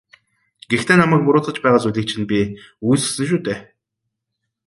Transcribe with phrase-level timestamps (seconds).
[0.69, 2.39] Гэхдээ намайг буруутгаж байгаа зүйлийг чинь би
[2.83, 3.59] үгүйсгэсэн шүү дээ.